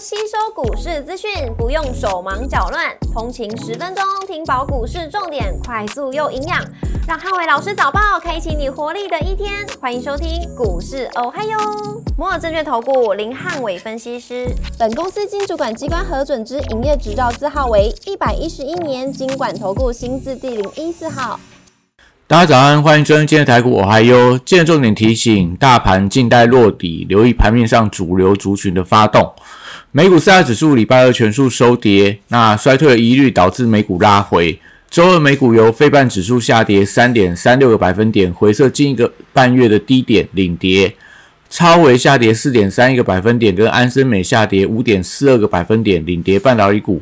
[0.00, 6.64] 吸收股市资讯，不用手忙脚乱，通勤十分钟听饱股市重点，快速又营养，
[7.08, 9.52] 让汉伟老师早报开启你活力的一天。
[9.80, 11.58] 欢迎收听股市哦嗨哟，
[12.16, 14.46] 摩尔证券投顾林汉伟分析师，
[14.78, 21.40] 本公司经主管机关核准之营业执照字号为一百一十一年经管投顾新字第零一四号。
[22.28, 24.38] 大家早安，欢迎收听今天的台股我还有。
[24.38, 29.32] 今天重点提醒，大盘静待落底，留意盘面上主流族群的发动。
[29.90, 34.60] 美股四大指数礼拜二全数收跌，那衰退的疑虑导致美股拉回。
[34.90, 40.94] 周二美股由非半指数下跌三点三六个百分点，回撤近一个半月的低点领跌。
[41.48, 47.00] 超微下跌四点三一个百分点，跟安森美下跌五点四二个百分点领跌半导体股。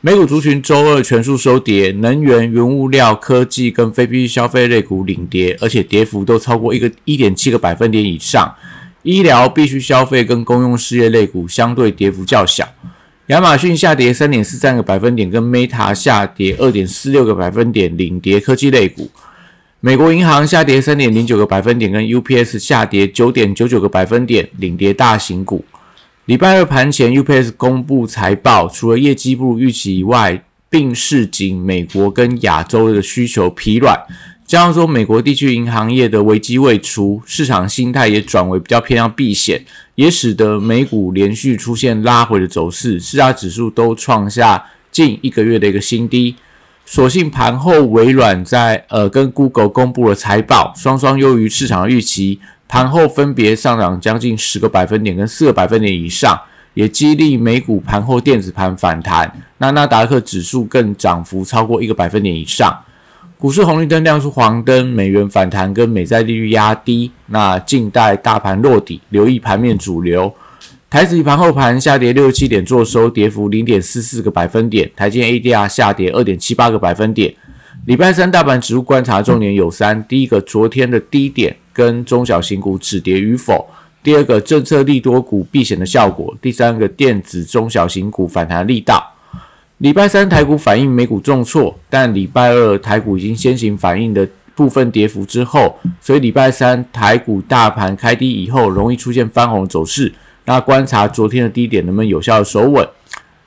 [0.00, 8.52] 美股族群周二全数收跌，能源、原物料、科技跟非必需消费类股领跌，而且跌幅都超过一个一点七个百分点以上。
[9.04, 12.68] 医疗、必须消费跟公用事业类股相对跌幅较小。
[13.28, 19.10] 亚马逊下跌三点四三个百分点，跟 Meta 下跌二点四六个百分点领跌科技类股。
[19.80, 25.64] 美国银行下跌三点零九个百分点，跟 UPS 下跌九点九九个百分点领跌大型股。
[26.26, 33.98] 礼拜二盘前，UPS 公布财报，除了业绩不如预期以外，并市井美国跟亚洲的需求疲软，
[34.54, 39.60] 加上说美国地区银行业的危机未除，市场心态也转为比较偏向避险，
[39.96, 46.36] 也使得美股连续出现拉回的走势，四大指数都创下近一个月的一个新低。
[46.86, 52.38] 所幸盘后微软在呃跟 Google 公布了财报，双双优于市场的预期。
[52.68, 56.40] 盘后分别上涨将近十个百分点跟四个百分点以上，
[56.74, 59.36] 也激励美股盘后电子盘反弹。
[59.58, 62.72] 那纳达克指数更涨幅超过一个百分点以上。
[63.38, 67.10] 股市红绿灯亮出黄灯，美元反弹跟美债利率压低。
[67.26, 70.32] 那静待大盘落底，留意盘面主流。
[70.88, 74.90] 台指盘后盘下跌六十七点，做收跌幅零点四四个百分点。
[74.96, 77.34] 台积 ADR 下跌二点七八个百分点。
[77.86, 81.56] 礼拜三大盘指数观察重点有三：第一个，昨天的低点。
[81.74, 83.68] 跟中小型股止跌与否，
[84.00, 89.13] 第二个政策利多股避险的效果，第三个电子中小型股反弹力道。
[89.78, 100.12] 礼拜三台股反应美股重挫，但礼拜二台股已经先行反应的部分跌幅之后，所以礼拜三台股大盘开低以后，容易出现翻红走势。
[100.44, 102.88] 那观察昨天的低点能不能有效的守稳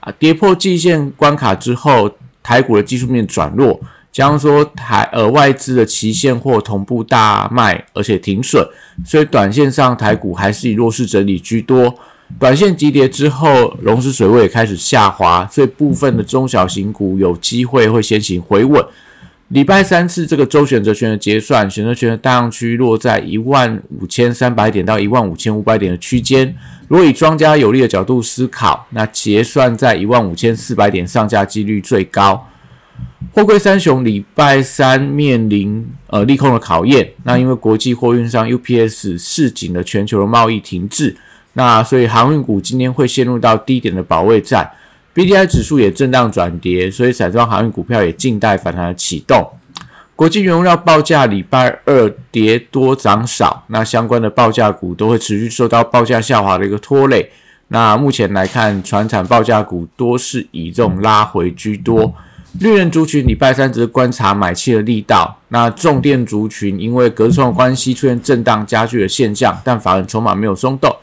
[0.00, 0.12] 啊？
[0.18, 2.10] 跌破季线关卡之后，
[2.42, 3.80] 台股的技术面转弱。
[4.10, 8.64] 加上说台呃外资的期现货同步大卖，而且停损，
[9.04, 11.92] 所以短线上台股还是以弱势整理居多。
[12.38, 18.84] 短线急跌之后，融资水位也开始下滑，所以部分的中小型股有机会会先行回稳。
[19.48, 26.54] 礼拜三次这个周选择权的结算，选择权的大量区落在一万五千三百点到一万五千五百点的区间。
[26.88, 32.48] 如果以庄家有利的角度思考，那结算在一万五千四百点上架几率最高。
[33.32, 41.16] 货柜三雄礼拜三面临呃利空的考验，那因为国际货运商 UPS 市井的全球的贸易停滞，
[41.54, 44.70] 那所以航运股今天会陷入到低点的保卫战
[45.14, 49.48] ，BDI 指数也震荡转跌，所以散装航运股票也静待反弹的启动。
[50.16, 57.30] 国际原料报价礼拜二跌多涨少，那相关的报价股都会持续受到报价下滑的一个拖累。
[57.68, 62.14] 那目前来看，船产报价股多是以这种拉回居多。
[62.60, 70.94] 绿人族群礼拜三只是观察买气的力道，那重电族群因为隔窗关系出现震荡加剧的现象，但法人筹码没有松动。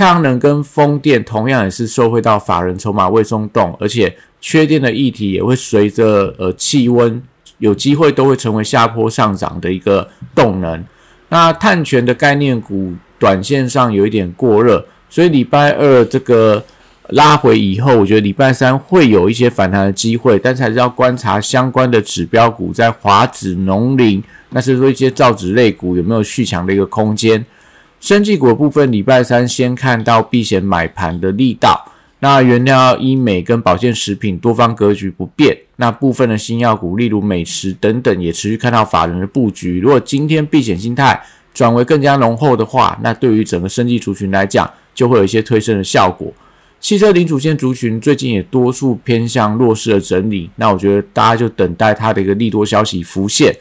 [0.00, 7.22] 太阳能跟风电同样也是受惠到法人筹码未松动，而且缺电的议题也会随着呃气温
[7.58, 10.82] 有机会都会成为下坡上涨的一个动能。
[11.28, 16.64] 那碳权的概念股短线上有一点过热，所以礼拜二这个。
[17.14, 27.44] 拉回以后，我觉得礼拜三会有一些反弹的机会，但是还是要观察相关的指标股，在华指、农林，那是说一些造纸类股有没有续强的一个空间。
[28.00, 31.84] 生技股的部分，礼拜三先看到避险买盘的力道。
[32.20, 35.56] 那原料、医美跟保健食品多方格局不变。
[35.76, 39.80] 那部分的新药股，例如美食等等，也持续看到法人的布局。
[39.80, 46.32] 如果今天避险心态转为更加浓厚的话，那对于整个生技族群来讲，就会有一些推升的效果。
[46.80, 53.54] 汽车零主线族群最近也多数偏向弱势的整理，那我觉得大家就等待它的一个利多消息浮现。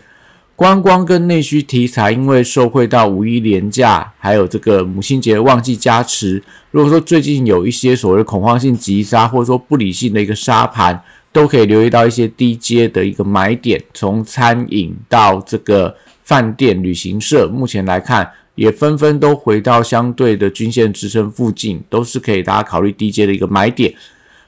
[0.60, 6.44] 观光跟内需题材，因为受惠到五一连假，还有这个母亲节旺季加持。
[6.72, 11.02] 如果说最近有一些所谓的恐慌性急杀，或者说不理性的一个杀盘，
[11.32, 15.96] 都可以留意到一些低阶的一个买点，从餐饮到这个
[16.26, 18.30] 饭店、旅行社，目前来看。
[18.56, 23.94] 也纷纷都回到相对的均线支撑附近，都是可以大家考虑低阶的一个买点。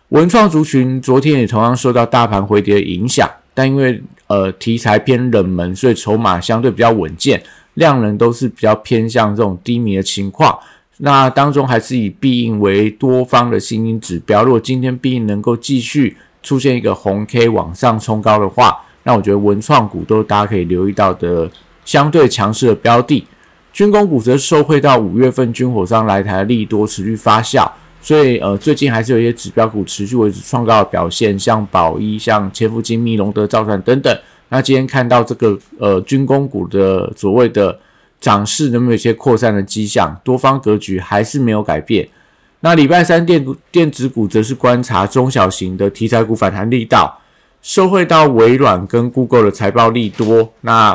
[0.10, 7.44] 文创族群昨天也同样受到大盘回跌的影响，但因为呃题材偏冷门，所以筹码相对比较稳健，
[7.74, 10.58] 量能都是比较偏向这种低迷的情况。
[11.04, 14.44] 那当中还是以必应为多方的新兴指标。
[14.44, 21.50] 如果今天必应能够继续出现一个红 K 往上冲高的话，那我觉得文创股都是大家可以留意到的
[21.84, 23.26] 相对强势的标的。
[23.74, 27.68] 军工股则受惠到五月份军火商来台利多持续发酵，
[28.02, 34.20] 所以呃最近还是有一些指标股持续维持创高的表现，像宝一、像千富精密、龙德造船等等。
[34.50, 37.80] 那今天看到这个呃军工股的所谓的。
[38.22, 40.16] 涨势能不能有一些扩散的迹象？
[40.24, 42.08] 多方格局还是没有改变。
[42.60, 47.20] 那礼拜三电电子股则是观察中小型的题材股反弹力道，
[47.64, 50.54] 受惠到微软跟 Google 的财报利多。
[50.62, 50.94] 那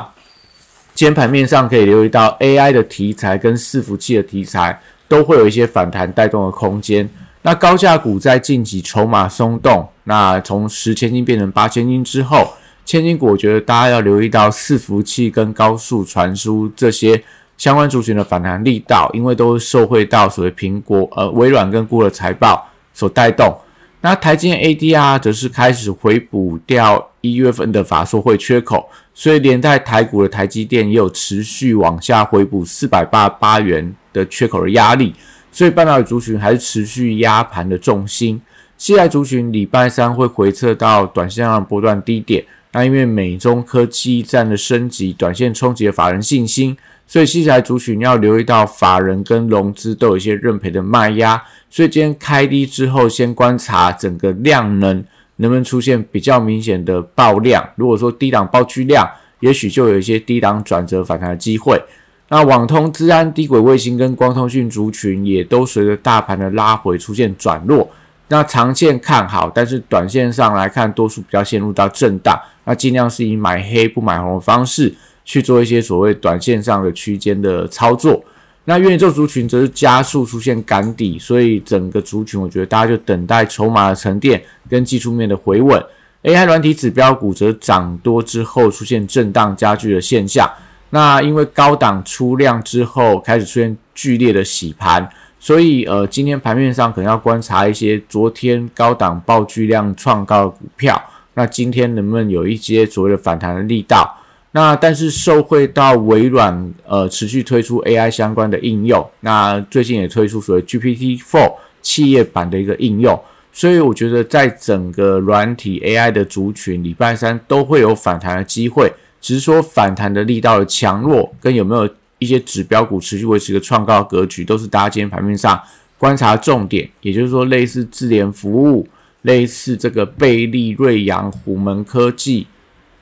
[0.94, 7.08] 今天盘面上可以留意到 AI 的题材跟伺服器的题材都会有一些反弹带动的空间。
[7.43, 12.55] 那高价股在近期筹码松动，那从十千金变成八千金之后。
[12.85, 17.20] 千金股，我觉得大家要留意到伺服器跟高速传输这些
[17.58, 23.59] 相关族群的反弹力道，因为都受惠到所谓苹果、呃微软跟 Google 的财报所带动。
[24.02, 35.14] 那台积电 ADR 则是开始回补掉一月份的法说会缺口，所以连带台股的台积电也有持续往下回补四百八十八元的缺口的压力，
[35.52, 38.40] 所以半导体族群还是持续压盘的重心。
[38.78, 42.44] 西来族群礼拜三会回测到短线上波段低点。
[42.72, 46.76] 那因为美中科技战的升级，短线冲击了法人信心，
[47.06, 55.02] 所以西材族群要留意到法人跟融资都有一些认赔的卖压，所以今天开低之后，先观察整个量能
[55.36, 57.66] 能不能出现比较明显的爆量。
[57.76, 59.08] 如果说低档爆巨量，
[59.40, 61.80] 也许就有一些低档转折反弹的机会。
[62.28, 67.88] 那网通、资安、低轨卫星跟光通讯族群也都随着大盘的拉回出现转弱。
[68.28, 72.37] 那长线看好，但是短线上来看，多数比较陷入到震荡。
[72.64, 74.93] 那尽量是以买黑不买红的方式
[75.25, 78.25] 去做一些所谓短线上的区间的操作。
[78.64, 85.81] 那元宇宙族群则是加速出现赶底，所以整个族群我觉得大家就等待筹码的沉淀跟技术面的回稳。
[86.25, 90.50] AI 软体指标股则涨多之后出现震荡加剧的现象。
[90.91, 95.09] 那因为高档出量之后开始出现剧烈的洗盘。
[95.38, 101.00] 所以，呃，今天盘面上可能要观察一些昨天高档爆巨量创高的股票，
[101.35, 104.19] 那今天能不能有一些所谓的反弹的力道？
[104.53, 113.21] 那但是受惠到微软，呃，持续推出 AI 相关的应用，那最近也推出所谓 GPT Four 企业版的一个应用，
[113.53, 121.88] 所以我觉得在整个软体 AI 的族群，礼拜三都会有反弹的机会，只是说反弹的力道的强弱跟有没有。
[122.18, 125.60] 一些指标股持续维持一个创高格局，都是大家今天盘面上
[125.98, 126.88] 观察重点。
[127.02, 128.88] 也就是说，类似智联服务、
[129.20, 132.46] 类似这个贝利、瑞阳、虎门科技、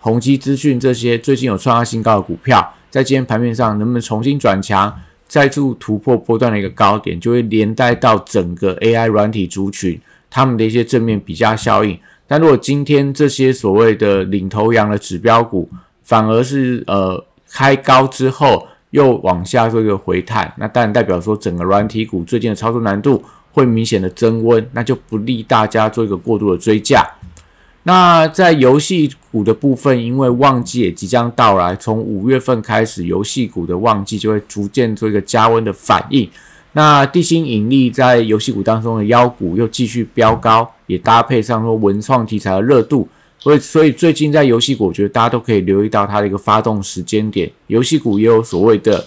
[0.01, 4.93] 宏基资讯这些最近有创下新高的股票，在今天盘面上能不能重新转强，
[5.29, 11.97] 再度突破波段的一个高点，就会连带到整个 AI 软体族群他们的一些正面比价效应。
[12.27, 15.71] 但如果今天这些所谓的领头羊的指标股
[16.05, 27.05] 反而是呃开高之后，又往下做一个回探，那当然代表说整个软体股最近的操作难度会明显的增温，那就不利大家做一个过度的追价。
[27.87, 36.29] 那在游戏股的部分，因为旺季也即将到来，从五月份开始，游戏股的旺季就会逐渐做一个加温的反应。
[36.73, 43.09] 那地心引力在游戏股当中的妖股又继续飙高，也搭配上说文创题材的热度。
[43.45, 47.51] 所以，所以最近在游戏股，我觉得大家都可以留意到它的一个发动时间点。
[47.67, 49.05] 游戏股也有所谓的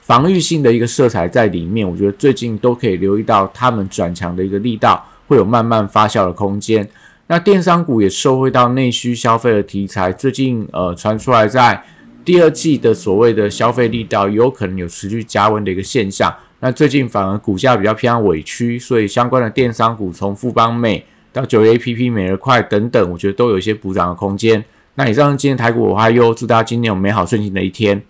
[0.00, 6.88] 防御性的一个色彩在里面，我觉得最近都可以留意到他们转强的一个力道会有慢慢发酵的空间。
[7.26, 11.82] 那电商股也受惠到内需消费的题材，最近呃传出来在
[12.24, 16.32] 第二季的所谓的消费力道有可能有持续加温的一个现象。
[16.60, 21.04] 那最近反而股价比较偏向委屈，所以相关的电商股从富邦美。
[21.32, 24.64] 到九月 A P P 每日快等等，我觉得都有一些补涨的空间。
[24.94, 28.02] 那以上今天台股我还有祝大家今天有美好顺心的一天。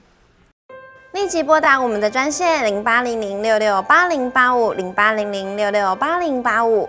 [1.13, 6.89] 立即拨打我们的专线零八零零六六八零八五零八零零六六八零八五